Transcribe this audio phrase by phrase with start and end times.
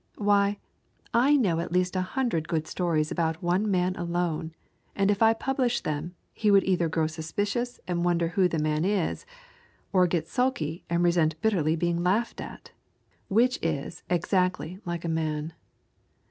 [0.17, 0.57] Why,
[1.13, 4.55] I know at least a hundred good stories about one man alone,
[4.95, 8.83] and if I published them he would either grow suspicious and wonder who the man
[8.83, 9.27] is,
[9.93, 12.71] or, get sulky and resent bitterly being laughed at!
[13.27, 15.53] Which is exactly like a man.